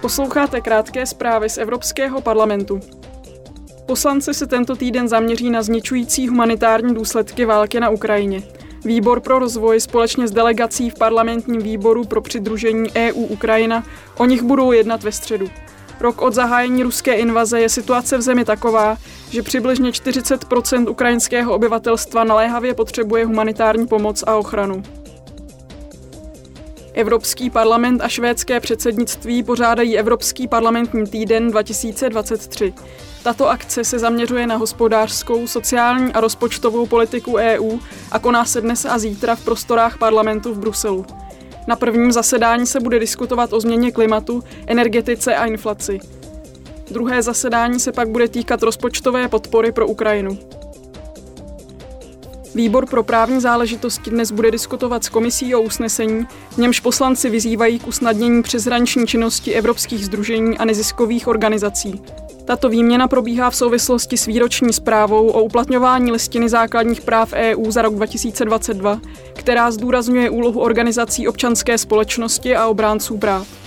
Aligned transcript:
Posloucháte 0.00 0.60
krátké 0.60 1.06
zprávy 1.06 1.48
z 1.48 1.58
Evropského 1.58 2.20
parlamentu. 2.20 2.80
Poslanci 3.86 4.34
se 4.34 4.46
tento 4.46 4.76
týden 4.76 5.08
zaměří 5.08 5.50
na 5.50 5.62
zničující 5.62 6.28
humanitární 6.28 6.94
důsledky 6.94 7.44
války 7.44 7.80
na 7.80 7.88
Ukrajině. 7.88 8.42
Výbor 8.84 9.20
pro 9.20 9.38
rozvoj 9.38 9.80
společně 9.80 10.28
s 10.28 10.30
delegací 10.30 10.90
v 10.90 10.94
parlamentním 10.94 11.62
výboru 11.62 12.04
pro 12.04 12.20
přidružení 12.20 12.90
EU 12.96 13.24
Ukrajina 13.24 13.84
o 14.16 14.26
nich 14.26 14.42
budou 14.42 14.72
jednat 14.72 15.02
ve 15.02 15.12
středu. 15.12 15.46
Rok 16.00 16.22
od 16.22 16.34
zahájení 16.34 16.82
ruské 16.82 17.14
invaze 17.14 17.60
je 17.60 17.68
situace 17.68 18.18
v 18.18 18.22
zemi 18.22 18.44
taková, 18.44 18.96
že 19.30 19.42
přibližně 19.42 19.90
40% 19.90 20.90
ukrajinského 20.90 21.54
obyvatelstva 21.54 22.24
naléhavě 22.24 22.74
potřebuje 22.74 23.26
humanitární 23.26 23.86
pomoc 23.86 24.24
a 24.26 24.36
ochranu. 24.36 24.82
Evropský 26.94 27.50
parlament 27.50 28.00
a 28.00 28.08
švédské 28.08 28.60
předsednictví 28.60 29.42
pořádají 29.42 29.98
Evropský 29.98 30.48
parlamentní 30.48 31.06
týden 31.06 31.50
2023. 31.50 32.74
Tato 33.22 33.48
akce 33.48 33.84
se 33.84 33.98
zaměřuje 33.98 34.46
na 34.46 34.56
hospodářskou, 34.56 35.46
sociální 35.46 36.12
a 36.12 36.20
rozpočtovou 36.20 36.86
politiku 36.86 37.34
EU 37.34 37.78
a 38.12 38.18
koná 38.18 38.44
se 38.44 38.60
dnes 38.60 38.84
a 38.84 38.98
zítra 38.98 39.34
v 39.34 39.44
prostorách 39.44 39.98
parlamentu 39.98 40.54
v 40.54 40.58
Bruselu. 40.58 41.06
Na 41.66 41.76
prvním 41.76 42.12
zasedání 42.12 42.66
se 42.66 42.80
bude 42.80 42.98
diskutovat 42.98 43.52
o 43.52 43.60
změně 43.60 43.92
klimatu, 43.92 44.42
energetice 44.66 45.36
a 45.36 45.44
inflaci. 45.44 46.00
Druhé 46.90 47.22
zasedání 47.22 47.80
se 47.80 47.92
pak 47.92 48.08
bude 48.08 48.28
týkat 48.28 48.62
rozpočtové 48.62 49.28
podpory 49.28 49.72
pro 49.72 49.86
Ukrajinu. 49.86 50.38
Výbor 52.54 52.86
pro 52.86 53.02
právní 53.02 53.40
záležitosti 53.40 54.10
dnes 54.10 54.30
bude 54.30 54.50
diskutovat 54.50 55.04
s 55.04 55.08
komisí 55.08 55.54
o 55.54 55.60
usnesení, 55.60 56.26
v 56.50 56.58
němž 56.58 56.80
poslanci 56.80 57.30
vyzývají 57.30 57.78
k 57.78 57.86
usnadnění 57.86 58.42
přeshraniční 58.42 59.06
činnosti 59.06 59.54
evropských 59.54 60.04
združení 60.06 60.58
a 60.58 60.64
neziskových 60.64 61.28
organizací. 61.28 62.02
Tato 62.44 62.68
výměna 62.68 63.08
probíhá 63.08 63.50
v 63.50 63.56
souvislosti 63.56 64.16
s 64.16 64.26
výroční 64.26 64.72
zprávou 64.72 65.28
o 65.28 65.42
uplatňování 65.42 66.12
listiny 66.12 66.48
základních 66.48 67.00
práv 67.00 67.32
EU 67.32 67.70
za 67.70 67.82
rok 67.82 67.94
2022, 67.94 69.00
která 69.34 69.70
zdůrazňuje 69.70 70.30
úlohu 70.30 70.60
organizací 70.60 71.28
občanské 71.28 71.78
společnosti 71.78 72.56
a 72.56 72.66
obránců 72.66 73.18
práv. 73.18 73.59